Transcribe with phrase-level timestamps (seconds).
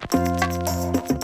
[0.00, 1.21] フフフ。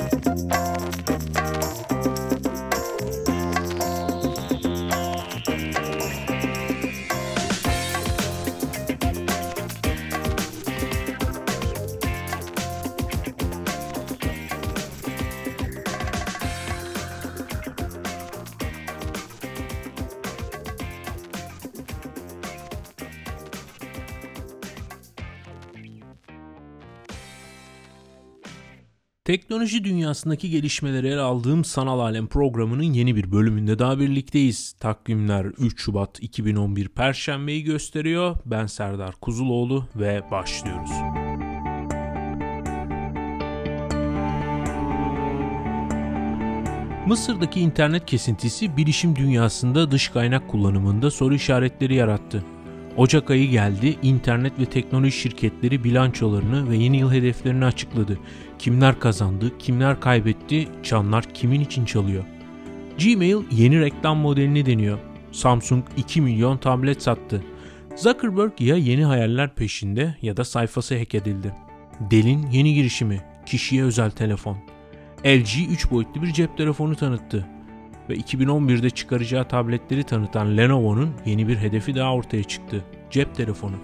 [29.28, 34.72] Teknoloji dünyasındaki gelişmeleri ele aldığım Sanal Alem programının yeni bir bölümünde daha birlikteyiz.
[34.72, 38.36] Takvimler 3 Şubat 2011 Perşembeyi gösteriyor.
[38.46, 40.90] Ben Serdar Kuzuloğlu ve başlıyoruz.
[47.06, 52.44] Mısır'daki internet kesintisi bilişim dünyasında dış kaynak kullanımında soru işaretleri yarattı.
[52.98, 58.18] Ocak ayı geldi, internet ve teknoloji şirketleri bilançolarını ve yeni yıl hedeflerini açıkladı.
[58.58, 62.24] Kimler kazandı, kimler kaybetti, çanlar kimin için çalıyor?
[62.98, 64.98] Gmail yeni reklam modelini deniyor.
[65.32, 67.44] Samsung 2 milyon tablet sattı.
[67.96, 71.54] Zuckerberg ya yeni hayaller peşinde ya da sayfası hack edildi.
[72.10, 74.56] Dell'in yeni girişimi, kişiye özel telefon.
[75.26, 77.57] LG 3 boyutlu bir cep telefonu tanıttı
[78.08, 82.84] ve 2011'de çıkaracağı tabletleri tanıtan Lenovo'nun yeni bir hedefi daha ortaya çıktı.
[83.10, 83.76] Cep telefonu.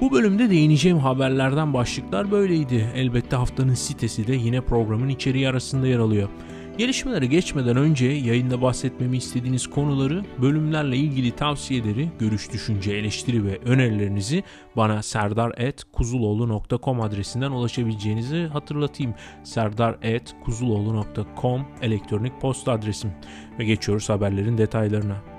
[0.00, 2.90] Bu bölümde değineceğim haberlerden başlıklar böyleydi.
[2.94, 6.28] Elbette haftanın sitesi de yine programın içeriği arasında yer alıyor.
[6.78, 14.42] Gelişmelere geçmeden önce yayında bahsetmemi istediğiniz konuları, bölümlerle ilgili tavsiyeleri, görüş, düşünce, eleştiri ve önerilerinizi
[14.76, 19.14] bana serdar.kuzuloğlu.com adresinden ulaşabileceğinizi hatırlatayım.
[19.44, 23.10] serdar.kuzuloğlu.com elektronik posta adresim.
[23.58, 25.33] Ve geçiyoruz haberlerin detaylarına.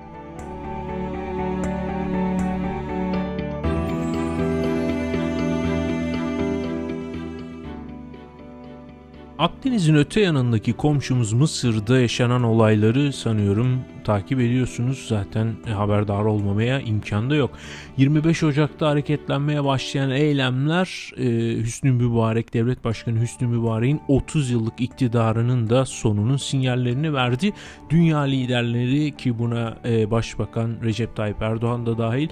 [9.38, 15.06] Akdeniz'in öte yanındaki komşumuz Mısır'da yaşanan olayları sanıyorum takip ediyorsunuz.
[15.08, 17.50] Zaten haberdar olmamaya imkan da yok.
[17.96, 25.70] 25 Ocak'ta hareketlenmeye başlayan eylemler e, Hüsnü Mübarek, Devlet Başkanı Hüsnü Mübarek'in 30 yıllık iktidarının
[25.70, 27.52] da sonunun sinyallerini verdi.
[27.90, 32.28] Dünya liderleri ki buna e, Başbakan Recep Tayyip Erdoğan da dahil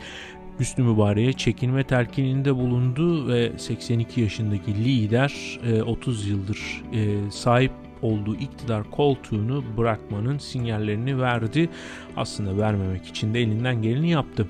[0.60, 7.72] Hüsnü Mübarek'e çekinme telkininde bulundu ve 82 yaşındaki lider 30 e, yıldır e, sahip
[8.04, 11.70] olduğu iktidar koltuğunu bırakmanın sinyallerini verdi.
[12.16, 14.48] Aslında vermemek için de elinden geleni yaptı.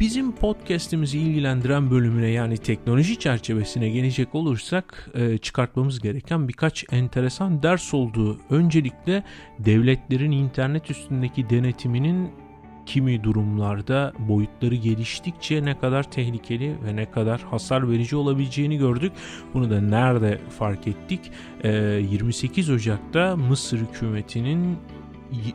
[0.00, 7.94] Bizim podcast'imizi ilgilendiren bölümüne yani teknoloji çerçevesine gelecek olursak e, çıkartmamız gereken birkaç enteresan ders
[7.94, 8.38] olduğu.
[8.50, 9.22] Öncelikle
[9.58, 12.30] devletlerin internet üstündeki denetiminin
[12.86, 19.12] kimi durumlarda boyutları geliştikçe ne kadar tehlikeli ve ne kadar hasar verici olabileceğini gördük.
[19.54, 21.20] Bunu da nerede fark ettik?
[21.64, 24.78] 28 ee, Ocak'ta Mısır hükümetinin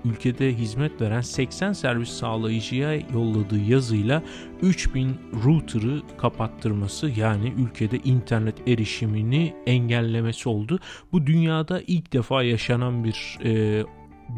[0.06, 4.24] ülkede hizmet veren 80 servis sağlayıcıya yolladığı yazıyla
[4.62, 10.80] 3000 router'ı kapattırması yani ülkede internet erişimini engellemesi oldu.
[11.12, 13.84] Bu dünyada ilk defa yaşanan bir e,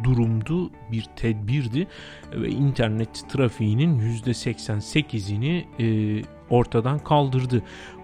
[0.04, 1.88] durumdu, bir tedbirdi
[2.34, 7.64] ve internet trafiğinin %88'ini e, ortadan kaldırdı.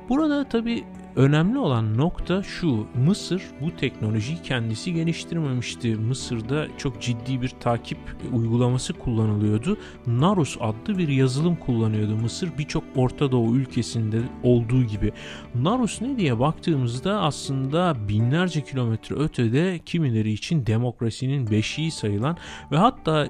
[0.10, 0.84] Burada tabi
[1.19, 5.96] Önemli olan nokta şu, Mısır bu teknolojiyi kendisi geliştirmemişti.
[5.96, 7.97] Mısır'da çok ciddi bir takip
[8.34, 9.78] uygulaması kullanılıyordu.
[10.08, 15.12] Narus adlı bir yazılım kullanıyordu Mısır birçok Orta Doğu ülkesinde olduğu gibi.
[15.56, 22.38] Narus ne diye baktığımızda aslında binlerce kilometre ötede kimileri için demokrasinin beşiği sayılan
[22.72, 23.28] ve hatta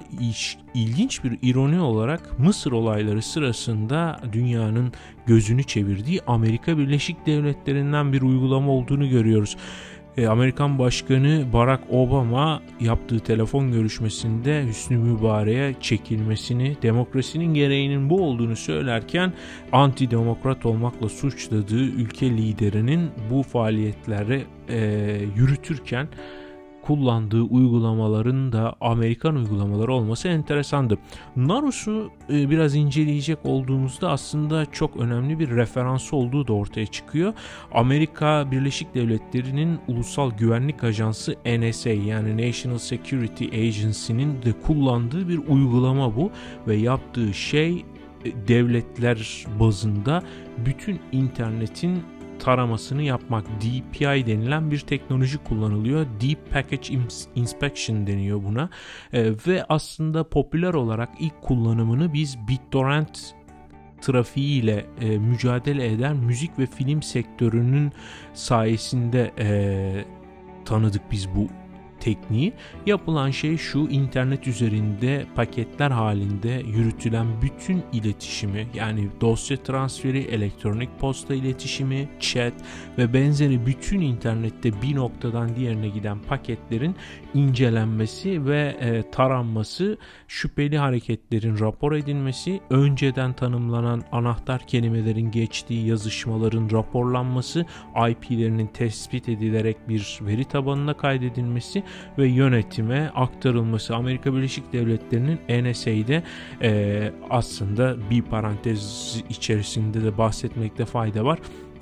[0.74, 4.92] ilginç bir ironi olarak Mısır olayları sırasında dünyanın
[5.26, 9.56] gözünü çevirdiği Amerika Birleşik Devletleri'nden bir uygulama olduğunu görüyoruz.
[10.16, 18.56] E, Amerikan Başkanı Barack Obama yaptığı telefon görüşmesinde Hüsnü Mübarek'e çekilmesini, demokrasinin gereğinin bu olduğunu
[18.56, 19.32] söylerken
[19.72, 24.78] anti-demokrat olmakla suçladığı ülke liderinin bu faaliyetleri e,
[25.36, 26.08] yürütürken
[26.90, 30.98] kullandığı uygulamaların da Amerikan uygulamaları olması enteresandı.
[31.36, 37.32] Narus'u e, biraz inceleyecek olduğumuzda aslında çok önemli bir referans olduğu da ortaya çıkıyor.
[37.72, 46.16] Amerika Birleşik Devletleri'nin Ulusal Güvenlik Ajansı NSA yani National Security Agency'nin de kullandığı bir uygulama
[46.16, 46.30] bu
[46.68, 47.84] ve yaptığı şey
[48.24, 50.22] e, devletler bazında
[50.66, 52.02] bütün internetin
[52.40, 56.06] taramasını yapmak DPI denilen bir teknoloji kullanılıyor.
[56.20, 56.94] Deep Package
[57.34, 58.70] Inspection deniyor buna.
[59.12, 63.34] E, ve aslında popüler olarak ilk kullanımını biz BitTorrent
[64.00, 67.92] trafiğiyle e, mücadele eden müzik ve film sektörünün
[68.34, 69.48] sayesinde e,
[70.64, 71.59] tanıdık biz bu
[72.00, 72.52] tekniği.
[72.86, 81.34] Yapılan şey şu internet üzerinde paketler halinde yürütülen bütün iletişimi yani dosya transferi, elektronik posta
[81.34, 82.52] iletişimi, chat
[82.98, 86.96] ve benzeri bütün internette bir noktadan diğerine giden paketlerin
[87.34, 89.98] incelenmesi ve e, taranması,
[90.28, 97.66] şüpheli hareketlerin rapor edilmesi, önceden tanımlanan anahtar kelimelerin geçtiği yazışmaların raporlanması,
[98.10, 101.82] IP'lerinin tespit edilerek bir veri tabanına kaydedilmesi
[102.18, 106.22] ve yönetime aktarılması Amerika Birleşik Devletleri'nin NSA'de
[106.62, 111.38] e, aslında bir parantez içerisinde de bahsetmekte fayda var.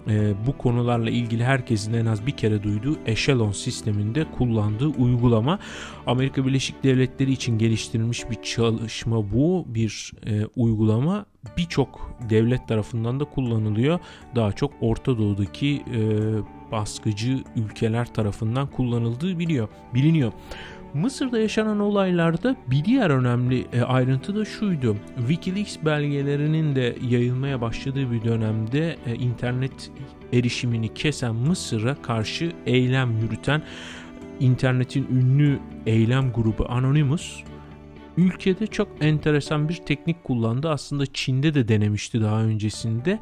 [0.09, 5.59] E, bu konularla ilgili herkesin en az bir kere duyduğu Echelon sisteminde kullandığı uygulama.
[6.07, 11.27] Amerika Birleşik Devletleri için geliştirilmiş bir çalışma bu bir e, uygulama.
[11.57, 13.99] Birçok devlet tarafından da kullanılıyor.
[14.35, 16.01] Daha çok Orta Doğu'daki e,
[16.73, 20.33] baskıcı ülkeler tarafından kullanıldığı biliyor, biliniyor.
[20.95, 24.97] Mısır'da yaşanan olaylarda bir diğer önemli e, ayrıntı da şuydu.
[25.19, 29.91] Wikileaks belgelerinin de yayılmaya başladığı bir dönemde e, internet
[30.33, 33.63] erişimini kesen Mısır'a karşı eylem yürüten
[34.41, 37.43] internetin ünlü eylem grubu Anonymous
[38.17, 40.71] ülkede çok enteresan bir teknik kullandı.
[40.71, 43.19] Aslında Çin'de de denemişti daha öncesinde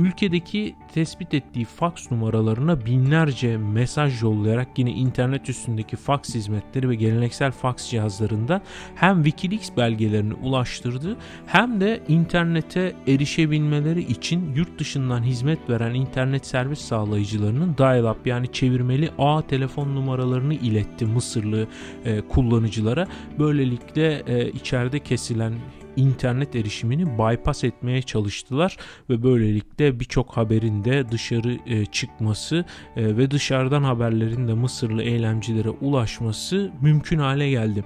[0.00, 7.52] ülkedeki tespit ettiği faks numaralarına binlerce mesaj yollayarak yine internet üstündeki faks hizmetleri ve geleneksel
[7.52, 8.60] faks cihazlarında
[8.94, 11.16] hem Wikileaks belgelerini ulaştırdı
[11.46, 19.10] hem de internete erişebilmeleri için yurt dışından hizmet veren internet servis sağlayıcılarının dial-up yani çevirmeli
[19.18, 21.66] ağ telefon numaralarını iletti Mısırlı
[22.04, 23.06] e, kullanıcılara.
[23.38, 25.52] Böylelikle e, içeride kesilen
[25.96, 28.76] internet erişimini bypass etmeye çalıştılar
[29.10, 32.64] ve böylelikle birçok haberin de dışarı e, çıkması
[32.96, 37.84] e, ve dışarıdan haberlerin de Mısırlı eylemcilere ulaşması mümkün hale geldi.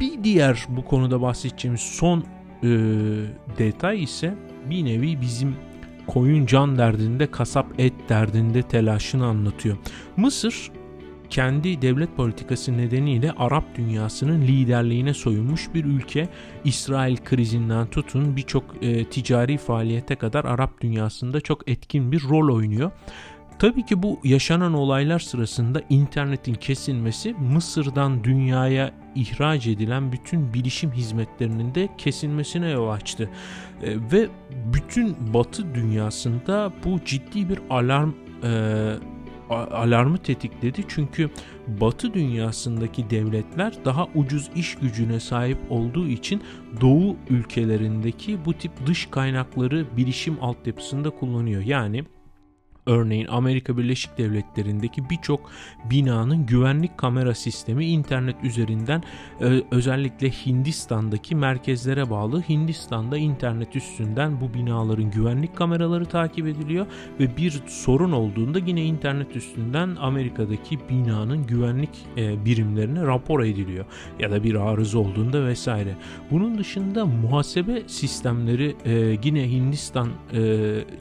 [0.00, 2.24] Bir diğer bu konuda bahsedeceğimiz son
[2.62, 2.68] e,
[3.58, 4.34] detay ise
[4.70, 5.56] bir nevi bizim
[6.06, 9.76] koyun can derdinde, kasap et derdinde telaşını anlatıyor.
[10.16, 10.70] Mısır
[11.30, 16.28] kendi devlet politikası nedeniyle Arap dünyasının liderliğine soyunmuş bir ülke.
[16.64, 22.90] İsrail krizinden tutun birçok e, ticari faaliyete kadar Arap dünyasında çok etkin bir rol oynuyor.
[23.58, 31.74] Tabii ki bu yaşanan olaylar sırasında internetin kesilmesi Mısır'dan dünyaya ihraç edilen bütün bilişim hizmetlerinin
[31.74, 33.30] de kesilmesine yol açtı.
[33.82, 34.28] E, ve
[34.72, 38.10] bütün batı dünyasında bu ciddi bir alarm
[38.44, 38.92] e,
[39.50, 41.30] alarmı tetikledi çünkü
[41.80, 46.42] Batı dünyasındaki devletler daha ucuz iş gücüne sahip olduğu için
[46.80, 51.62] Doğu ülkelerindeki bu tip dış kaynakları bilişim altyapısında kullanıyor.
[51.62, 52.04] Yani
[52.86, 55.50] Örneğin Amerika Birleşik Devletleri'ndeki birçok
[55.90, 59.02] binanın güvenlik kamera sistemi internet üzerinden
[59.70, 62.42] özellikle Hindistan'daki merkezlere bağlı.
[62.42, 66.86] Hindistan'da internet üstünden bu binaların güvenlik kameraları takip ediliyor
[67.20, 73.84] ve bir sorun olduğunda yine internet üstünden Amerika'daki binanın güvenlik e, birimlerine rapor ediliyor
[74.18, 75.96] ya da bir arıza olduğunda vesaire.
[76.30, 80.40] Bunun dışında muhasebe sistemleri e, yine Hindistan, e,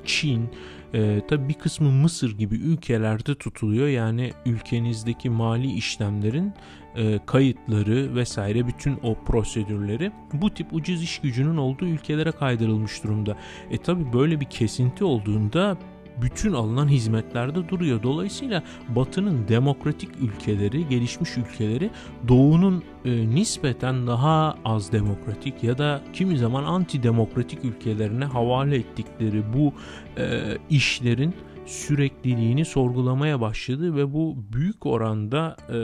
[0.05, 0.49] Çin,
[0.95, 3.87] e, tabii bir kısmı Mısır gibi ülkelerde tutuluyor.
[3.87, 6.53] Yani ülkenizdeki mali işlemlerin
[6.95, 13.37] e, kayıtları vesaire bütün o prosedürleri bu tip ucuz iş gücünün olduğu ülkelere kaydırılmış durumda.
[13.71, 15.77] E tabi böyle bir kesinti olduğunda
[16.21, 18.03] bütün alınan hizmetlerde duruyor.
[18.03, 21.89] Dolayısıyla Batı'nın demokratik ülkeleri, gelişmiş ülkeleri
[22.27, 29.73] Doğu'nun e, nispeten daha az demokratik ya da kimi zaman antidemokratik ülkelerine havale ettikleri bu
[30.17, 31.33] e, işlerin
[31.65, 35.77] sürekliliğini sorgulamaya başladı ve bu büyük oranda e,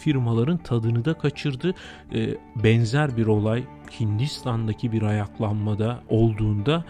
[0.00, 1.74] firmaların tadını da kaçırdı.
[2.14, 3.64] E, benzer bir olay
[4.00, 6.84] Hindistan'daki bir ayaklanmada olduğunda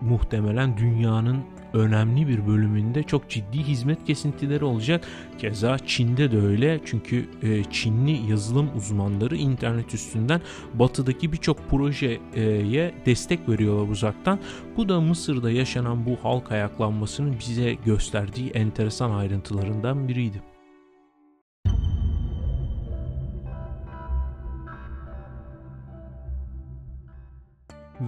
[0.00, 5.08] muhtemelen dünyanın önemli bir bölümünde çok ciddi hizmet kesintileri olacak.
[5.38, 10.40] Keza Çin'de de öyle çünkü e, Çinli yazılım uzmanları internet üstünden
[10.74, 14.38] batıdaki birçok projeye destek veriyorlar uzaktan.
[14.76, 20.53] Bu da Mısır'da yaşanan bu halk ayaklanmasının bize gösterdiği enteresan ayrıntılarından biriydi.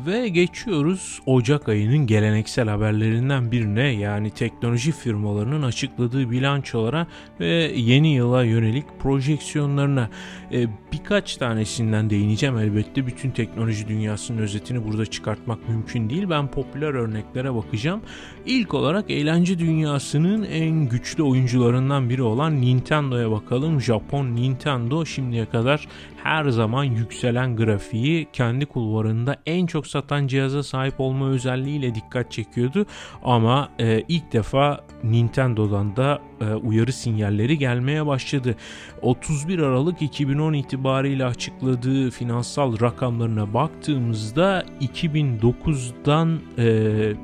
[0.06, 7.06] Ve geçiyoruz Ocak ayının geleneksel haberlerinden birine yani teknoloji firmalarının açıkladığı bilançolara
[7.40, 10.10] ve yeni yıla yönelik projeksiyonlarına.
[10.52, 13.06] Ee, birkaç tanesinden değineceğim elbette.
[13.06, 16.30] Bütün teknoloji dünyasının özetini burada çıkartmak mümkün değil.
[16.30, 18.00] Ben popüler örneklere bakacağım.
[18.46, 23.80] İlk olarak eğlence dünyasının en güçlü oyuncularından biri olan Nintendo'ya bakalım.
[23.80, 25.88] Japon Nintendo şimdiye kadar
[26.22, 32.86] her zaman yükselen grafiği kendi kulvarında en çok satan cihaza sahip olma özelliğiyle dikkat çekiyordu.
[33.24, 38.54] Ama e, ilk defa Nintendo'dan da e, uyarı sinyalleri gelmeye başladı.
[39.02, 46.64] 31 Aralık 2010 itibariyle açıkladığı finansal rakamlarına baktığımızda 2009'dan e,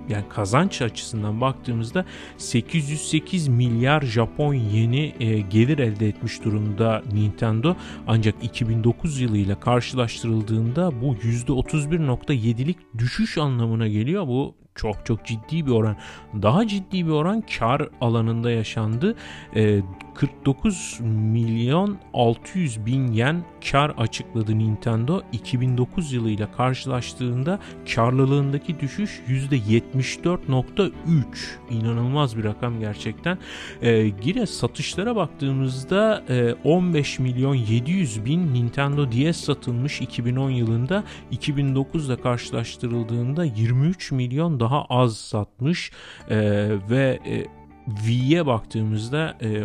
[0.09, 2.05] yani kazanç açısından baktığımızda
[2.37, 7.77] 808 milyar Japon yeni e, gelir elde etmiş durumda Nintendo.
[8.07, 14.27] Ancak 2009 yılıyla karşılaştırıldığında bu %31.7'lik düşüş anlamına geliyor.
[14.27, 15.97] Bu çok çok ciddi bir oran.
[16.43, 19.17] Daha ciddi bir oran kar alanında yaşandı.
[19.57, 19.81] E,
[20.15, 21.01] 49
[21.33, 25.23] milyon 600 bin yen kar açıkladı Nintendo.
[25.33, 27.59] 2009 yılıyla karşılaştığında
[27.95, 30.93] karlılığındaki düşüş %74.3.
[31.71, 33.39] İnanılmaz bir rakam gerçekten.
[33.83, 41.05] Ee, yine satışlara baktığımızda e, 15 milyon 700 bin Nintendo DS satılmış 2010 yılında.
[41.33, 45.91] 2009'da karşılaştırıldığında 23 milyon daha az satmış
[46.31, 46.39] e,
[46.91, 49.63] ve e, V'ye baktığımızda e,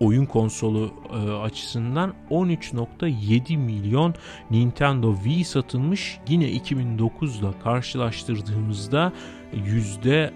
[0.00, 4.14] oyun konsolu e, açısından 13.7 milyon
[4.50, 6.18] Nintendo Wii satılmış.
[6.28, 9.12] Yine 2009'da karşılaştırdığımızda
[9.66, 10.32] yüzde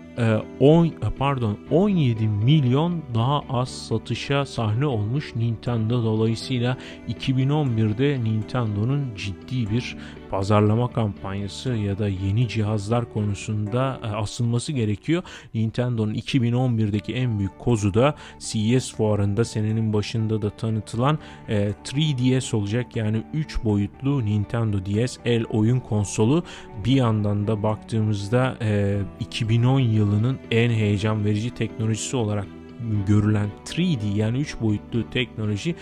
[0.61, 6.77] 10 e, pardon 17 milyon daha az satışa sahne olmuş Nintendo dolayısıyla
[7.09, 9.97] 2011'de Nintendo'nun ciddi bir
[10.31, 15.23] pazarlama kampanyası ya da yeni cihazlar konusunda e, asılması gerekiyor.
[15.55, 21.19] Nintendo'nun 2011'deki en büyük kozu da CES fuarında senenin başında da tanıtılan
[21.49, 22.97] 3DS e, olacak.
[22.97, 26.45] Yani 3 boyutlu Nintendo DS el oyun konsolu.
[26.85, 28.57] Bir yandan da baktığımızda
[29.21, 32.47] 2010 yılının en heyecan verici teknolojisi olarak
[33.07, 35.75] görülen 3D yani 3 boyutlu teknoloji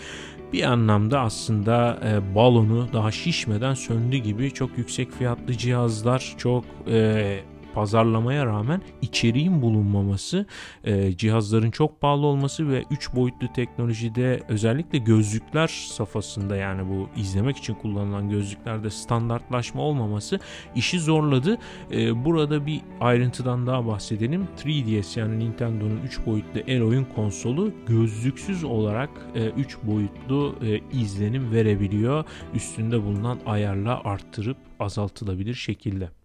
[0.53, 7.39] bir anlamda aslında e, balonu daha şişmeden söndü gibi çok yüksek fiyatlı cihazlar, çok e,
[7.77, 10.45] pazarlamaya rağmen içeriğin bulunmaması,
[10.83, 17.57] e, cihazların çok pahalı olması ve 3 boyutlu teknolojide özellikle gözlükler safhasında yani bu izlemek
[17.57, 20.39] için kullanılan gözlüklerde standartlaşma olmaması
[20.75, 21.57] işi zorladı.
[21.91, 24.47] E, burada bir ayrıntıdan daha bahsedelim.
[24.57, 29.09] 3DS yani Nintendo'nun 3 boyutlu el oyun konsolu gözlüksüz olarak
[29.57, 32.25] 3 e, boyutlu e, izlenim verebiliyor.
[32.53, 36.16] Üstünde bulunan ayarla arttırıp azaltılabilir şekilde.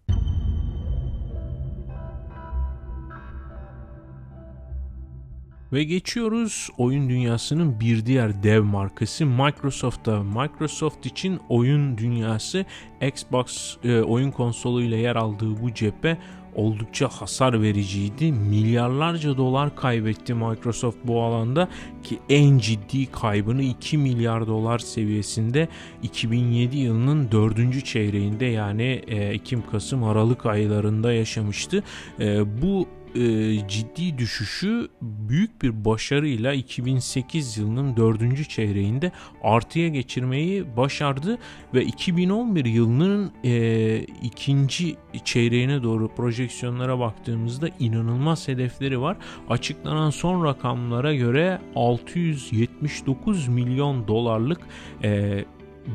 [5.73, 10.23] Ve geçiyoruz oyun dünyasının bir diğer dev markası Microsoft'a.
[10.23, 12.65] Microsoft için oyun dünyası
[13.01, 16.17] Xbox e, oyun konsolu ile yer aldığı bu cephe
[16.55, 18.31] oldukça hasar vericiydi.
[18.31, 21.69] Milyarlarca dolar kaybetti Microsoft bu alanda
[22.03, 25.67] ki en ciddi kaybını 2 milyar dolar seviyesinde
[26.03, 27.85] 2007 yılının 4.
[27.85, 31.83] çeyreğinde yani e, Ekim, Kasım, Aralık aylarında yaşamıştı.
[32.19, 39.11] E, bu e, ciddi düşüşü büyük bir başarıyla 2008 yılının dördüncü çeyreğinde
[39.43, 41.37] artıya geçirmeyi başardı
[41.73, 49.17] ve 2011 yılının e, ikinci çeyreğine doğru projeksiyonlara baktığımızda inanılmaz hedefleri var.
[49.49, 54.61] Açıklanan son rakamlara göre 679 milyon dolarlık
[55.03, 55.45] e,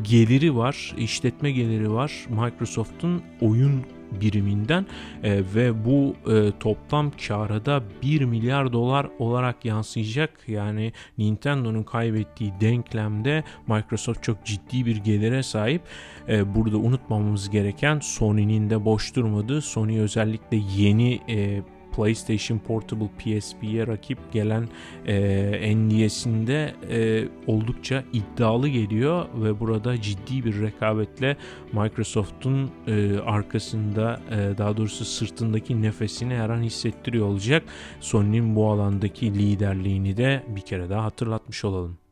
[0.02, 4.87] geliri var, işletme geliri var Microsoft'un oyun biriminden
[5.23, 10.30] e, ve bu e, toplam kâra da 1 milyar dolar olarak yansıyacak.
[10.47, 15.83] Yani Nintendo'nun kaybettiği denklemde Microsoft çok ciddi bir gelire sahip.
[16.28, 21.62] E, burada unutmamamız gereken Sony'nin de boş durmadığı, Sony özellikle yeni e,
[21.99, 24.69] PlayStation Portable PSP'ye rakip gelen
[25.07, 31.37] e, NDS'inde e, oldukça iddialı geliyor ve burada ciddi bir rekabetle
[31.73, 37.62] Microsoft'un e, arkasında e, daha doğrusu sırtındaki nefesini her an hissettiriyor olacak.
[38.00, 42.08] Sony'nin bu alandaki liderliğini de bir kere daha hatırlatmış olalım.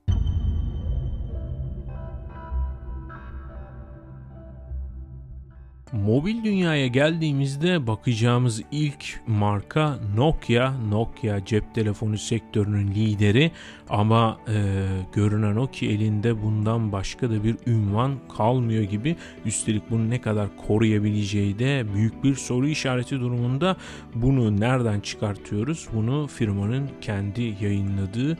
[5.92, 10.72] Mobil dünyaya geldiğimizde bakacağımız ilk marka Nokia.
[10.90, 13.50] Nokia cep telefonu sektörünün lideri
[13.88, 14.54] ama e,
[15.12, 19.16] görünen o ki elinde bundan başka da bir ünvan kalmıyor gibi.
[19.44, 23.76] Üstelik bunu ne kadar koruyabileceği de büyük bir soru işareti durumunda.
[24.14, 25.88] Bunu nereden çıkartıyoruz?
[25.94, 28.38] Bunu firmanın kendi yayınladığı e,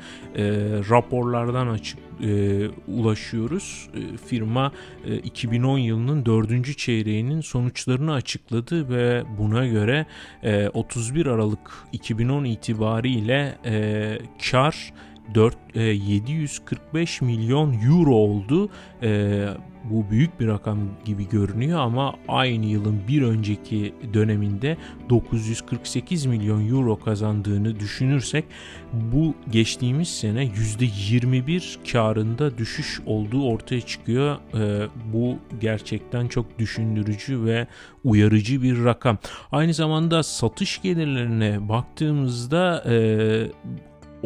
[0.91, 3.89] raporlardan açık e, ulaşıyoruz.
[3.95, 4.73] E, firma
[5.07, 10.07] e, 2010 yılının dördüncü çeyreğinin sonuçlarını açıkladı ve buna göre
[10.43, 14.19] e, 31 Aralık 2010 itibariyle e,
[14.51, 14.93] kar
[15.35, 18.69] 4 e, 745 milyon euro oldu.
[19.03, 19.49] E,
[19.91, 24.77] bu büyük bir rakam gibi görünüyor ama aynı yılın bir önceki döneminde
[25.11, 28.45] 948 milyon euro kazandığını düşünürsek
[28.93, 34.37] bu geçtiğimiz sene %21 karında düşüş olduğu ortaya çıkıyor.
[34.55, 37.67] E, bu gerçekten çok düşündürücü ve
[38.05, 39.19] uyarıcı bir rakam.
[39.53, 42.97] Aynı zamanda satış gelirlerine baktığımızda e,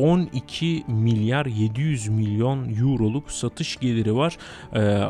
[0.00, 4.36] 12 milyar 700 milyon euroluk satış geliri var.
[4.74, 5.00] Ee,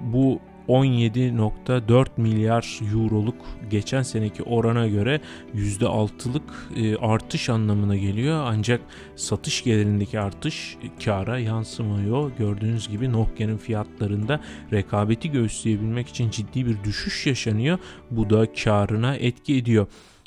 [0.00, 3.34] bu 17.4 milyar euroluk
[3.70, 5.20] geçen seneki orana göre
[5.54, 8.44] %6'lık e, artış anlamına geliyor.
[8.46, 8.80] Ancak
[9.16, 12.32] satış gelirindeki artış kara yansımıyor.
[12.38, 14.40] Gördüğünüz gibi Nokia'nın fiyatlarında
[14.72, 17.78] rekabeti göğüsleyebilmek için ciddi bir düşüş yaşanıyor.
[18.10, 19.86] Bu da karına etki ediyor.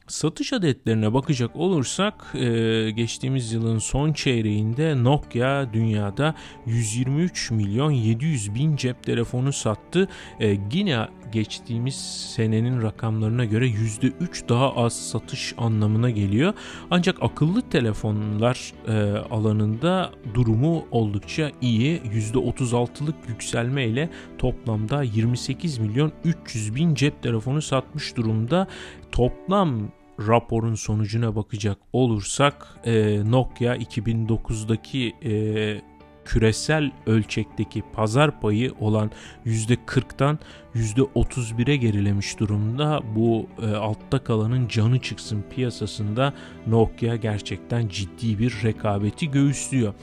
[0.10, 6.36] Satış adetlerine bakacak olursak e, geçtiğimiz yılın son çeyreğinde Nokia dünyada
[6.66, 10.08] 123 milyon 700 bin cep telefonu sattı.
[10.40, 11.96] E, yine geçtiğimiz
[12.36, 16.54] senenin rakamlarına göre %3 daha az satış anlamına geliyor.
[16.92, 22.02] Ancak akıllı telefonlar e, alanında durumu oldukça iyi.
[22.02, 28.68] %36'lık yükselme ile toplamda 28 milyon 300 bin cep telefonu satmış durumda.
[29.12, 29.92] Toplam
[30.28, 35.82] raporun sonucuna bakacak olursak e, Nokia 2009'daki e,
[36.26, 39.12] küresel ölçekteki pazar payı olan
[39.46, 40.38] %40'tan
[40.76, 43.02] %31'e gerilemiş durumda.
[43.16, 46.34] Bu e, altta kalanın canı çıksın piyasasında
[46.68, 49.94] Nokia gerçekten ciddi bir rekabeti göğüslüyor.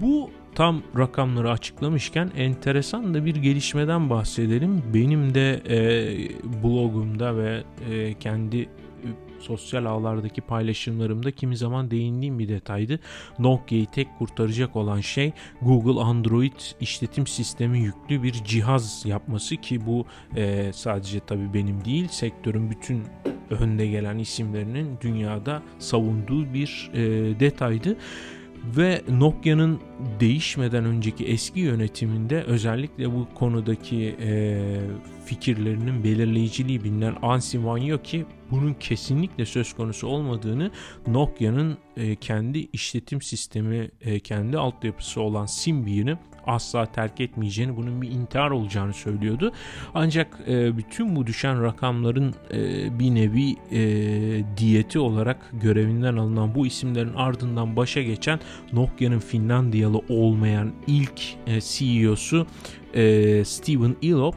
[0.00, 4.82] Bu tam rakamları açıklamışken enteresan da bir gelişmeden bahsedelim.
[4.94, 5.78] Benim de e,
[6.62, 8.68] blogumda ve e, kendi
[9.40, 13.00] sosyal ağlardaki paylaşımlarımda kimi zaman değindiğim bir detaydı.
[13.38, 20.06] Nokia'yı tek kurtaracak olan şey Google Android işletim sistemi yüklü bir cihaz yapması ki bu
[20.36, 23.02] e, sadece tabii benim değil sektörün bütün
[23.50, 27.00] önde gelen isimlerinin dünyada savunduğu bir e,
[27.40, 27.96] detaydı
[28.76, 29.80] ve Nokia'nın
[30.20, 34.58] değişmeden önceki eski yönetiminde özellikle bu konudaki e,
[35.24, 40.70] fikirlerinin belirleyiciliği bilinen Anssi Wozniacki bunun kesinlikle söz konusu olmadığını
[41.06, 48.10] Nokia'nın e, kendi işletim sistemi, e, kendi altyapısı olan Symbian'ı asla terk etmeyeceğini, bunun bir
[48.10, 49.52] intihar olacağını söylüyordu.
[49.94, 53.80] Ancak e, bütün bu düşen rakamların e, bir nevi e,
[54.56, 58.40] diyeti olarak görevinden alınan bu isimlerin ardından başa geçen
[58.72, 62.46] Nokia'nın Finlandiyalı olmayan ilk e, CEO'su
[62.94, 64.34] e, Steven Elop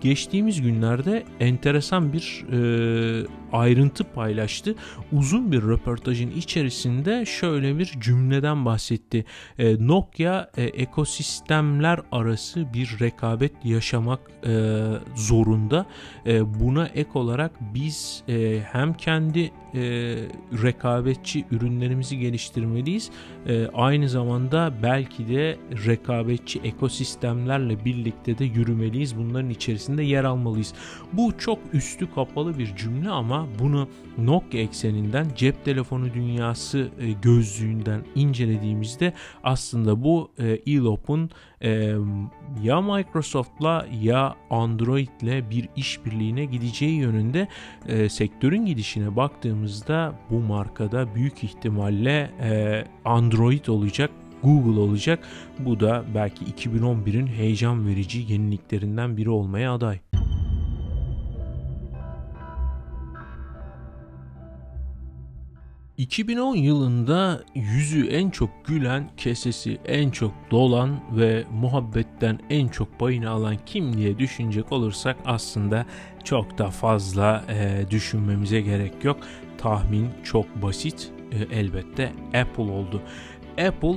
[0.00, 4.74] geçtiğimiz günlerde enteresan bir e, ayrıntı paylaştı.
[5.12, 9.24] Uzun bir röportajın içerisinde şöyle bir cümleden bahsetti.
[9.58, 14.82] E, Nokia e, ekosistemler arası bir rekabet yaşamak e,
[15.14, 15.86] zorunda.
[16.26, 19.40] E, buna ek olarak biz e, hem kendi
[19.74, 19.82] e,
[20.62, 23.10] rekabetçi ürünlerimizi geliştirmeliyiz.
[23.46, 29.18] E, aynı zamanda belki de rekabetçi ekosistemlerle birlikte de yürümeliyiz.
[29.18, 30.74] Bunların içerisinde yer almalıyız.
[31.12, 38.04] Bu çok üstü kapalı bir cümle ama bunu Nokia ekseninden cep telefonu dünyası e, gözlüğünden
[38.14, 39.12] incelediğimizde
[39.44, 41.30] aslında bu e, Elop'un
[41.62, 41.94] e,
[42.62, 47.48] ya Microsoft'la ya Android'le bir işbirliğine gideceği yönünde
[48.08, 52.30] sektörün gidişine baktığımızda bu markada büyük ihtimalle
[53.04, 54.10] Android olacak
[54.42, 55.28] Google olacak.
[55.58, 59.98] Bu da belki 2011'in heyecan verici yeniliklerinden biri olmaya aday.
[66.00, 73.30] 2010 yılında yüzü en çok gülen, kesesi en çok dolan ve muhabbetten en çok payını
[73.30, 75.86] alan kim diye düşünecek olursak aslında
[76.24, 79.16] çok da fazla e, düşünmemize gerek yok.
[79.58, 81.10] Tahmin çok basit.
[81.32, 83.02] E, elbette Apple oldu.
[83.58, 83.96] Apple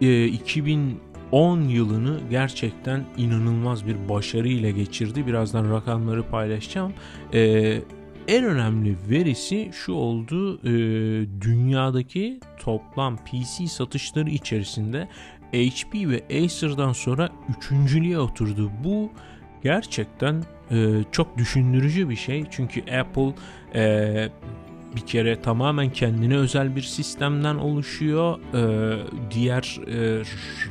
[0.00, 1.00] e, 2000
[1.32, 5.26] 10 yılını gerçekten inanılmaz bir başarı ile geçirdi.
[5.26, 6.92] Birazdan rakamları paylaşacağım.
[7.34, 7.82] Ee,
[8.28, 10.60] en önemli verisi şu oldu.
[10.64, 10.70] E,
[11.40, 15.08] dünyadaki toplam PC satışları içerisinde
[15.52, 18.70] HP ve Acer'dan sonra üçüncülüğe oturdu.
[18.84, 19.10] Bu
[19.62, 22.44] gerçekten e, çok düşündürücü bir şey.
[22.50, 23.34] Çünkü Apple
[23.74, 24.28] e,
[24.96, 28.38] bir kere tamamen kendine özel bir sistemden oluşuyor.
[28.54, 28.98] Ee,
[29.30, 30.22] diğer e,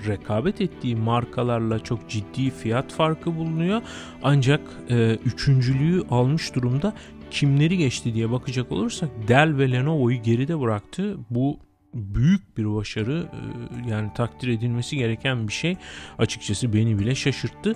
[0.07, 3.81] rekabet ettiği markalarla çok ciddi fiyat farkı bulunuyor.
[4.23, 6.93] Ancak e, üçüncülüğü almış durumda.
[7.31, 11.17] Kimleri geçti diye bakacak olursak Dell ve Lenovo'yu geride bıraktı.
[11.29, 11.59] Bu
[11.93, 13.27] büyük bir başarı
[13.85, 15.77] e, yani takdir edilmesi gereken bir şey.
[16.17, 17.75] Açıkçası beni bile şaşırttı.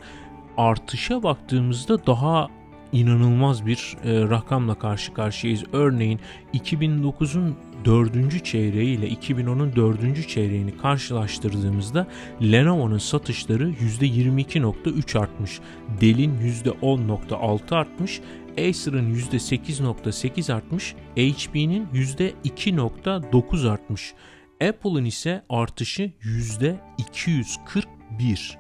[0.58, 2.48] Artışa baktığımızda daha
[2.92, 5.64] inanılmaz bir e, rakamla karşı karşıyayız.
[5.74, 6.20] Örneğin
[6.54, 8.46] 2009'un 4.
[8.46, 10.28] çeyreği ile 2010'un 4.
[10.28, 12.08] çeyreğini karşılaştırdığımızda
[12.42, 15.60] Lenovo'nun satışları %22.3 artmış.
[16.02, 18.22] Dell'in %10.6 artmış.
[18.58, 20.96] Acer'ın %8.8 artmış.
[21.16, 24.14] HP'nin %2.9 artmış.
[24.62, 28.58] Apple'ın ise artışı %241.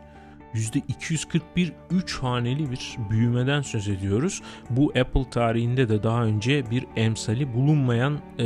[0.53, 4.41] %241 3 haneli bir büyümeden söz ediyoruz.
[4.69, 8.43] Bu Apple tarihinde de daha önce bir emsali bulunmayan e,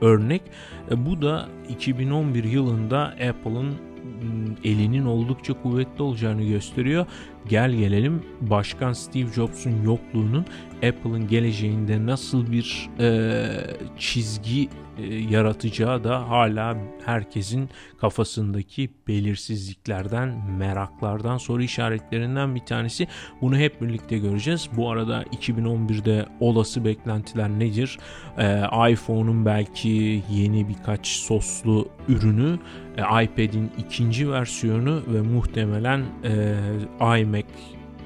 [0.00, 0.42] örnek.
[0.90, 3.74] E, bu da 2011 yılında Apple'ın
[4.64, 7.06] elinin oldukça kuvvetli olacağını gösteriyor.
[7.48, 13.46] Gel gelelim Başkan Steve Jobs'un yokluğunun Apple'ın geleceğinde nasıl bir e,
[13.98, 17.68] çizgi e, yaratacağı da hala herkesin
[18.00, 23.08] kafasındaki belirsizliklerden, meraklardan, soru işaretlerinden bir tanesi.
[23.40, 24.68] Bunu hep birlikte göreceğiz.
[24.76, 27.98] Bu arada 2011'de olası beklentiler nedir?
[28.38, 32.58] E, iPhone'un belki yeni birkaç soslu ürünü,
[32.96, 37.35] e, iPad'in ikinci versiyonu ve muhtemelen e, iMac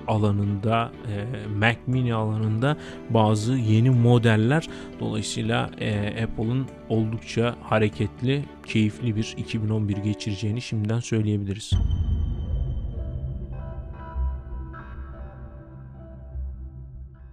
[0.08, 2.76] alanında, e, Mac Mini alanında
[3.10, 4.68] bazı yeni modeller.
[5.00, 11.72] Dolayısıyla e, Apple'ın oldukça hareketli, keyifli bir 2011 geçireceğini şimdiden söyleyebiliriz.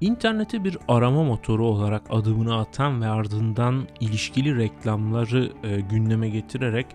[0.01, 6.85] İnternete bir arama motoru olarak adımını atan ve ardından ilişkili reklamları e, gündeme getirerek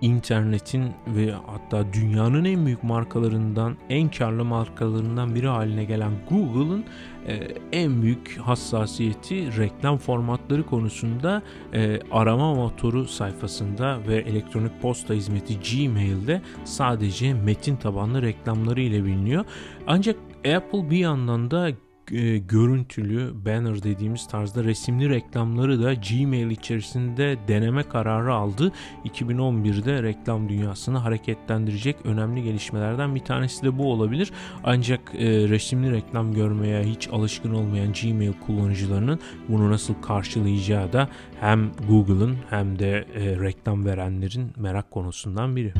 [0.00, 6.84] internetin ve hatta dünyanın en büyük markalarından, en karlı markalarından biri haline gelen Google'ın
[7.26, 7.34] e,
[7.72, 11.42] en büyük hassasiyeti reklam formatları konusunda
[11.74, 19.44] e, arama motoru sayfasında ve elektronik posta hizmeti Gmail'de sadece metin tabanlı reklamları ile biliniyor.
[19.86, 21.70] Ancak Apple bir yandan da
[22.12, 28.72] e, görüntülü banner dediğimiz tarzda resimli reklamları da Gmail içerisinde deneme kararı aldı.
[29.04, 34.32] 2011'de reklam dünyasını hareketlendirecek önemli gelişmelerden bir tanesi de bu olabilir.
[34.64, 41.08] Ancak e, resimli reklam görmeye hiç alışkın olmayan Gmail kullanıcılarının bunu nasıl karşılayacağı da
[41.40, 45.72] hem Google'ın hem de e, reklam verenlerin merak konusundan biri.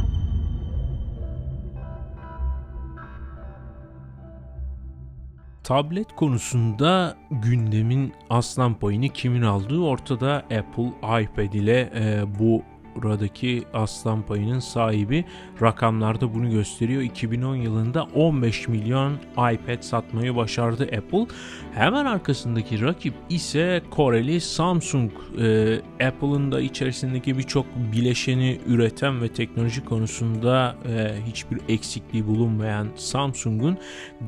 [5.67, 12.63] Tablet konusunda gündemin aslan payını kimin aldığı ortada Apple iPad ile e, bu
[13.03, 15.25] buradaki aslan payının sahibi
[15.63, 17.03] rakamlarda bunu gösteriyor.
[17.03, 21.27] 2010 yılında 15 milyon iPad satmayı başardı Apple.
[21.75, 25.13] Hemen arkasındaki rakip ise Koreli Samsung.
[25.39, 33.79] Ee, Apple'ın da içerisindeki birçok bileşeni üreten ve teknoloji konusunda e, hiçbir eksikliği bulunmayan Samsung'un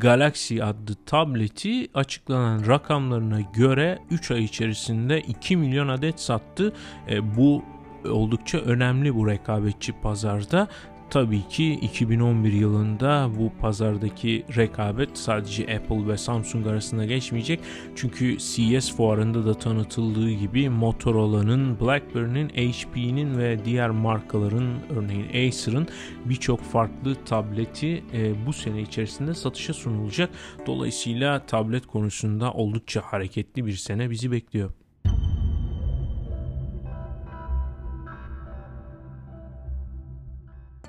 [0.00, 6.72] Galaxy adlı tableti açıklanan rakamlarına göre 3 ay içerisinde 2 milyon adet sattı.
[7.10, 7.62] E, bu
[8.04, 10.68] oldukça önemli bu rekabetçi pazarda.
[11.10, 17.60] Tabii ki 2011 yılında bu pazardaki rekabet sadece Apple ve Samsung arasında geçmeyecek.
[17.96, 25.88] Çünkü CES fuarında da tanıtıldığı gibi Motorola'nın, BlackBerry'nin, HP'nin ve diğer markaların örneğin Acer'ın
[26.24, 30.30] birçok farklı tableti e, bu sene içerisinde satışa sunulacak.
[30.66, 34.70] Dolayısıyla tablet konusunda oldukça hareketli bir sene bizi bekliyor.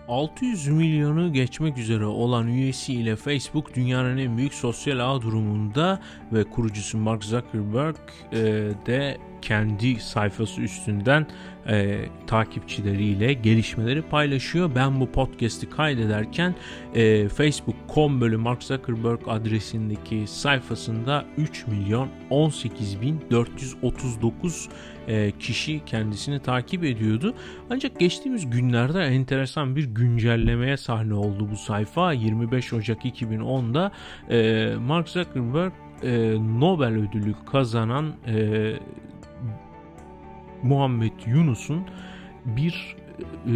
[0.09, 5.99] 600 milyonu geçmek üzere olan üyesi ile Facebook dünyanın en büyük sosyal ağ durumunda
[6.33, 7.95] ve kurucusu Mark Zuckerberg
[8.31, 8.37] e,
[8.85, 11.27] de kendi sayfası üstünden
[11.67, 14.71] e, takipçileriyle gelişmeleri paylaşıyor.
[14.75, 16.55] Ben bu podcast'i kaydederken
[16.95, 24.69] e, facebook.com bölü Mark Zuckerberg adresindeki sayfasında 3 milyon 18 bin 439
[25.07, 27.33] e, kişi kendisini takip ediyordu.
[27.69, 32.13] Ancak geçtiğimiz günlerde enteresan bir güncellemeye sahne oldu bu sayfa.
[32.13, 33.91] 25 Ocak 2010'da
[34.29, 35.71] e, Mark Zuckerberg
[36.03, 38.73] e, Nobel ödülü kazanan e,
[40.63, 41.85] Muhammed Yunus'un
[42.45, 42.95] bir
[43.47, 43.53] e,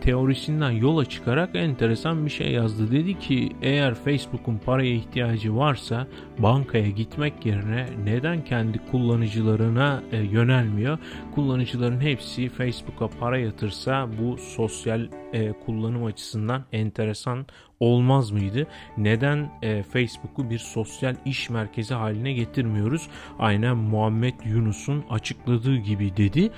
[0.00, 2.92] teorisinden yola çıkarak enteresan bir şey yazdı.
[2.92, 6.06] Dedi ki eğer Facebook'un paraya ihtiyacı varsa
[6.38, 10.98] bankaya gitmek yerine neden kendi kullanıcılarına e, yönelmiyor?
[11.34, 17.46] Kullanıcıların hepsi Facebook'a para yatırsa bu sosyal e, kullanım açısından enteresan
[17.80, 18.66] olmaz mıydı?
[18.96, 23.08] Neden e, Facebook'u bir sosyal iş merkezi haline getirmiyoruz?
[23.38, 26.50] Aynen Muhammed Yunus'un açıkladığı gibi dedi.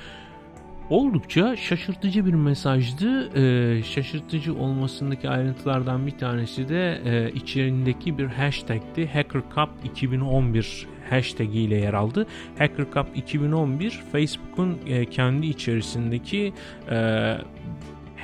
[0.91, 3.31] Oldukça şaşırtıcı bir mesajdı.
[3.37, 9.07] Ee, şaşırtıcı olmasındaki ayrıntılardan bir tanesi de e, içerisindeki bir hashtag'ti.
[9.07, 12.27] Hacker Cup 2011 hashtag ile yer aldı.
[12.59, 16.53] Hacker Cup 2011 Facebook'un e, kendi içerisindeki
[16.91, 16.97] e,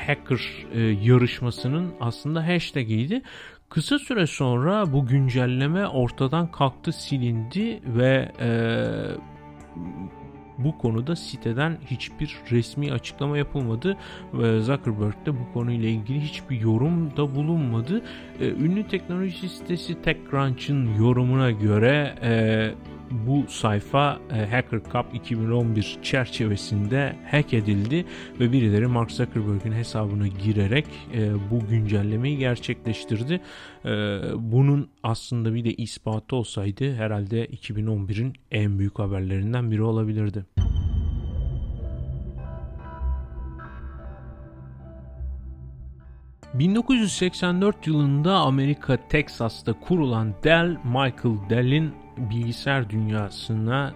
[0.06, 3.22] hacker e, yarışmasının aslında hashtag'iydi.
[3.68, 8.48] Kısa süre sonra bu güncelleme ortadan kalktı, silindi ve e,
[10.58, 13.96] bu konuda siteden hiçbir resmi açıklama yapılmadı
[14.34, 18.02] ve Zuckerberg de bu konuyla ilgili hiçbir yorum da bulunmadı.
[18.40, 22.70] E, ünlü teknoloji sitesi TechCrunch'ın yorumuna göre e,
[23.10, 28.04] bu sayfa e, Hacker Cup 2011 çerçevesinde hack edildi
[28.40, 33.40] ve birileri Mark Zuckerberg'in hesabına girerek e, bu güncellemeyi gerçekleştirdi.
[33.84, 33.90] E,
[34.36, 40.44] bunun aslında bir de ispatı olsaydı herhalde 2011'in en büyük haberlerinden biri olabilirdi.
[46.54, 53.94] ...1984 yılında Amerika Texas'ta kurulan Dell, Michael Dell'in bilgisayar dünyasına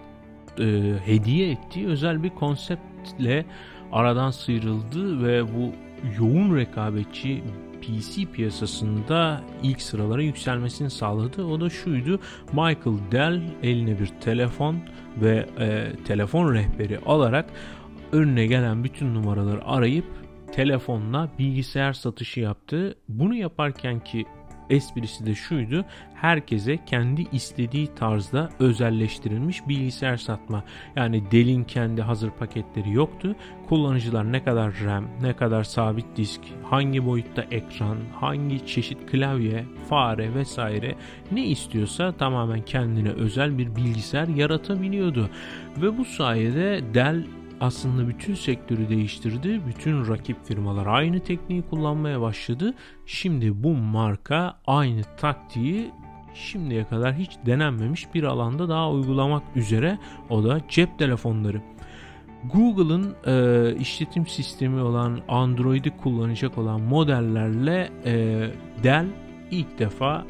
[0.59, 3.45] e, hediye ettiği özel bir konseptle
[3.91, 5.71] aradan sıyrıldı ve bu
[6.19, 7.43] yoğun rekabetçi
[7.81, 11.45] PC piyasasında ilk sıralara yükselmesini sağladı.
[11.45, 12.19] O da şuydu.
[12.51, 14.77] Michael Dell eline bir telefon
[15.21, 17.45] ve e, telefon rehberi alarak
[18.11, 20.05] önüne gelen bütün numaraları arayıp
[20.51, 22.95] telefonla bilgisayar satışı yaptı.
[23.09, 24.25] Bunu yaparken ki
[24.69, 25.85] esprisi de şuydu.
[26.13, 30.63] Herkese kendi istediği tarzda özelleştirilmiş bilgisayar satma.
[30.95, 33.35] Yani Dell'in kendi hazır paketleri yoktu.
[33.69, 40.33] Kullanıcılar ne kadar RAM, ne kadar sabit disk, hangi boyutta ekran, hangi çeşit klavye, fare
[40.33, 40.95] vesaire
[41.31, 45.29] ne istiyorsa tamamen kendine özel bir bilgisayar yaratabiliyordu.
[45.77, 47.23] Ve bu sayede Dell
[47.61, 49.61] aslında bütün sektörü değiştirdi.
[49.67, 52.73] Bütün rakip firmalar aynı tekniği kullanmaya başladı.
[53.05, 55.91] Şimdi bu marka aynı taktiği
[56.33, 59.97] şimdiye kadar hiç denenmemiş bir alanda daha uygulamak üzere
[60.29, 61.61] o da cep telefonları.
[62.53, 68.47] Google'ın e, işletim sistemi olan Android'i kullanacak olan modellerle e,
[68.83, 69.05] Dell
[69.51, 70.25] ilk defa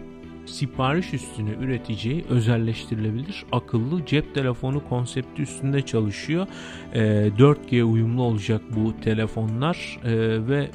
[0.52, 6.48] sipariş üstüne üreteceği özelleştirilebilir akıllı cep telefonu konsepti üstünde çalışıyor.
[6.94, 7.00] E,
[7.38, 10.12] 4G uyumlu olacak bu telefonlar e,
[10.48, 10.70] ve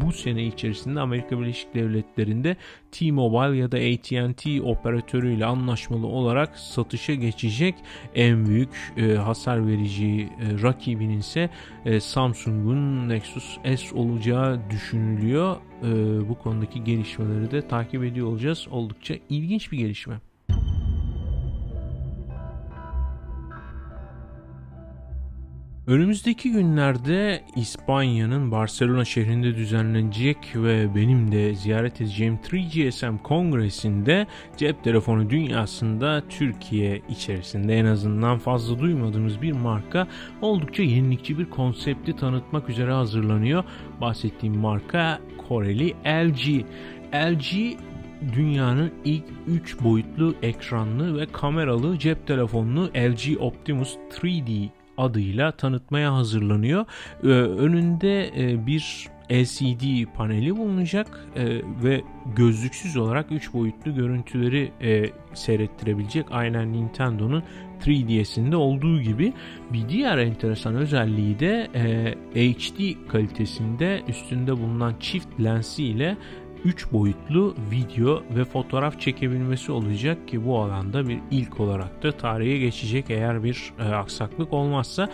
[0.00, 2.56] bu sene içerisinde Amerika Birleşik Devletleri'nde
[2.92, 7.74] T-Mobile ya da AT&T operatörüyle anlaşmalı olarak satışa geçecek
[8.14, 11.50] en büyük e, hasar vereceği e, rakibinin ise
[11.84, 15.56] e, Samsung'un Nexus S olacağı düşünülüyor.
[15.82, 15.88] E,
[16.28, 18.66] bu konudaki gelişmeleri de takip ediyor olacağız.
[18.70, 20.20] Oldukça ilginç bir gelişme.
[25.86, 35.30] Önümüzdeki günlerde İspanya'nın Barcelona şehrinde düzenlenecek ve benim de ziyaret edeceğim 3GSM kongresinde cep telefonu
[35.30, 40.08] dünyasında Türkiye içerisinde en azından fazla duymadığımız bir marka
[40.42, 43.64] oldukça yenilikçi bir konsepti tanıtmak üzere hazırlanıyor.
[44.00, 46.64] Bahsettiğim marka Koreli LG.
[47.14, 47.76] LG
[48.32, 54.68] dünyanın ilk 3 boyutlu ekranlı ve kameralı cep telefonunu LG Optimus 3D
[54.98, 56.84] adıyla tanıtmaya hazırlanıyor.
[57.24, 61.44] Ee, önünde e, bir LCD paneli bulunacak e,
[61.84, 62.02] ve
[62.36, 67.42] gözlüksüz olarak 3 boyutlu görüntüleri e, seyrettirebilecek aynen Nintendo'nun
[67.80, 69.32] 3DS'inde olduğu gibi
[69.72, 71.68] bir diğer enteresan özelliği de
[72.34, 76.16] HD kalitesinde üstünde bulunan çift lensi ile
[76.64, 82.58] 3 boyutlu video ve fotoğraf çekebilmesi olacak ki bu alanda bir ilk olarak da tarihe
[82.58, 85.08] geçecek eğer bir e, aksaklık olmazsa.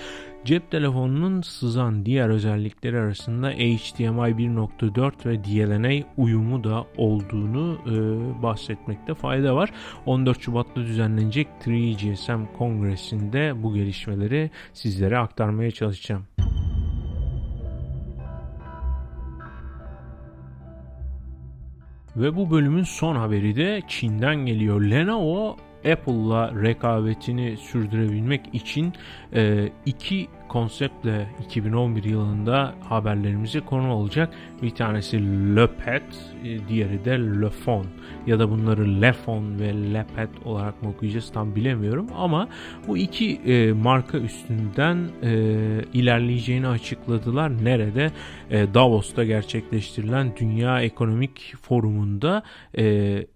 [0.45, 9.15] Cep telefonunun sızan diğer özellikleri arasında HDMI 1.4 ve DLNA uyumu da olduğunu e, bahsetmekte
[9.15, 9.73] fayda var.
[10.07, 16.32] 14 Şubat'ta düzenlenecek 3GSM Kongresi'nde bu gelişmeleri sizlere aktarmaya çalışacağım.
[22.17, 24.81] Ve bu bölümün son haberi de Çin'den geliyor.
[24.81, 28.93] Lenovo Apple'la rekabetini sürdürebilmek için
[29.35, 34.35] e, iki konseptle 2011 yılında haberlerimize konu olacak.
[34.63, 35.21] Bir tanesi
[35.57, 36.03] Le Pet,
[36.45, 37.87] e, diğeri de Le Phone
[38.27, 42.49] ya da bunları Le Phone ve Le Pet olarak mı okuyacağız tam bilemiyorum ama
[42.89, 45.31] bu iki e, marka üstünden e,
[45.93, 47.65] ilerleyeceğini açıkladılar.
[47.65, 48.11] Nerede?
[48.51, 52.43] E, Davos'ta gerçekleştirilen Dünya Ekonomik Forumu'nda
[52.79, 53.27] e,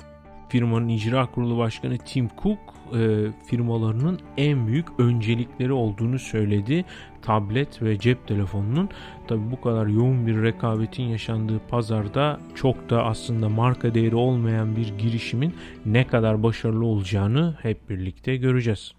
[0.48, 2.58] firmanın icra kurulu başkanı Tim Cook
[2.94, 6.84] e, firmalarının en büyük öncelikleri olduğunu söyledi.
[7.22, 8.88] Tablet ve cep telefonunun
[9.28, 14.98] tabi bu kadar yoğun bir rekabetin yaşandığı pazarda çok da aslında marka değeri olmayan bir
[14.98, 15.54] girişimin
[15.86, 18.92] ne kadar başarılı olacağını hep birlikte göreceğiz.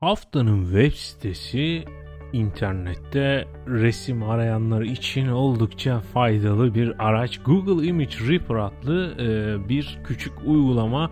[0.00, 1.84] Haftanın web sitesi
[2.32, 7.38] internette resim arayanlar için oldukça faydalı bir araç.
[7.38, 11.10] Google Image Reaper adlı e, bir küçük uygulama.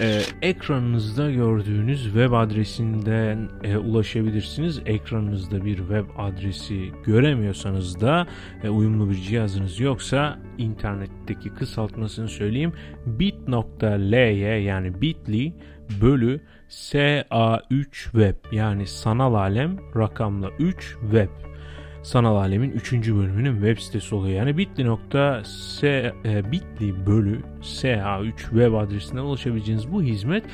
[0.00, 4.80] E, ekranınızda gördüğünüz web adresinden e, ulaşabilirsiniz.
[4.86, 8.26] Ekranınızda bir web adresi göremiyorsanız da
[8.64, 12.72] e, uyumlu bir cihazınız yoksa internetteki kısaltmasını söyleyeyim.
[13.06, 15.52] bit.ly yani bit.ly
[16.00, 21.28] bölü SA3 Web yani sanal alem rakamla 3 Web.
[22.02, 22.92] Sanal Alem'in 3.
[22.92, 24.36] bölümünün web sitesi oluyor.
[24.36, 24.82] Yani bit.ly
[26.24, 30.44] e, bit.ly bölü SA3 web adresinden ulaşabileceğiniz bu hizmet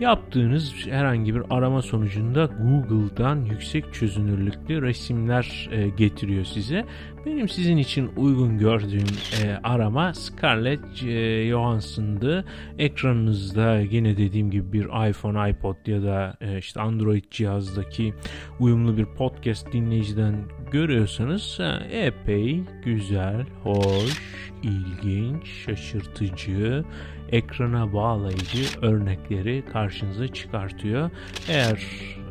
[0.00, 6.84] yaptığınız herhangi bir arama sonucunda Google'dan yüksek çözünürlüklü resimler e, getiriyor size.
[7.26, 9.06] Benim sizin için uygun gördüğüm
[9.44, 12.44] e, arama Scarlett e, Johansson'dı.
[12.78, 18.14] Ekranınızda yine dediğim gibi bir iPhone, iPod ya da e, işte Android cihazdaki
[18.60, 20.34] uyumlu bir podcast dinleyiciden
[20.70, 26.84] görüyorsanız e, epey güzel, hoş, ilginç, şaşırtıcı,
[27.32, 31.10] ekrana bağlayıcı örnekleri karşınıza çıkartıyor.
[31.48, 31.80] Eğer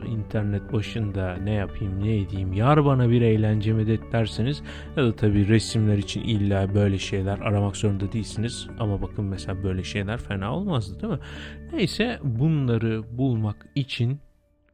[0.08, 4.63] internet başında ne yapayım ne edeyim yar bana bir eğlence medet derseniz
[4.97, 9.84] ya da tabi resimler için illa böyle şeyler aramak zorunda değilsiniz ama bakın mesela böyle
[9.84, 11.19] şeyler fena olmazdı değil mi?
[11.73, 14.19] Neyse bunları bulmak için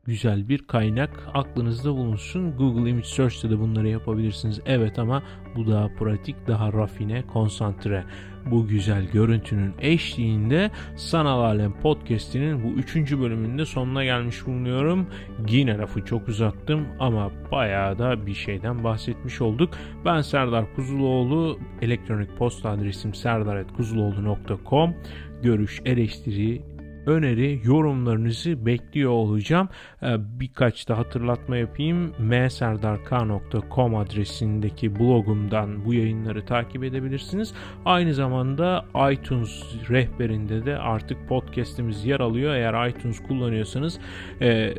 [0.10, 2.58] güzel bir kaynak aklınızda bulunsun.
[2.58, 4.60] Google Image Search'te de bunları yapabilirsiniz.
[4.66, 5.24] Evet ama
[5.56, 8.04] bu daha pratik, daha rafine, konsantre.
[8.52, 15.08] Bu güzel görüntünün eşliğinde Sanal Alem Podcast'inin bu üçüncü bölümünde sonuna gelmiş bulunuyorum.
[15.50, 19.74] Yine lafı çok uzattım ama bayağı da bir şeyden bahsetmiş olduk.
[20.06, 21.60] Ben Serdar Kuzuloğlu.
[21.82, 24.96] Elektronik posta adresim serdaretkuzuloğlu.com
[25.44, 26.62] Görüş, eleştiri,
[27.10, 29.70] öneri, yorumlarınızı bekliyor olacağım.
[30.04, 32.14] Ee, birkaç da hatırlatma yapayım.
[32.20, 37.54] mserdark.com adresindeki blogumdan bu yayınları takip edebilirsiniz.
[37.86, 42.54] Aynı zamanda iTunes rehberinde de artık podcast'imiz yer alıyor.
[42.54, 44.00] Eğer iTunes kullanıyorsanız
[44.42, 44.74] e,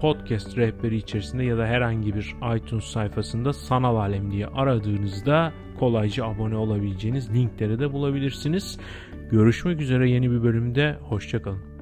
[0.00, 6.56] podcast rehberi içerisinde ya da herhangi bir iTunes sayfasında sanal alem diye aradığınızda kolayca abone
[6.56, 8.78] olabileceğiniz linkleri de bulabilirsiniz.
[9.30, 10.96] Görüşmek üzere yeni bir bölümde.
[11.02, 11.76] Hoşçakalın.